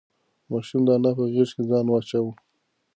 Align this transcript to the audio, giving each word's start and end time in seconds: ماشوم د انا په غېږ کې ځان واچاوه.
ماشوم 0.51 0.81
د 0.87 0.89
انا 0.97 1.11
په 1.17 1.23
غېږ 1.33 1.49
کې 1.55 1.63
ځان 1.69 1.85
واچاوه. 1.89 2.31